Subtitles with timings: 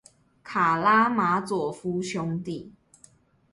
[0.43, 2.73] 卡拉馬佐夫兄弟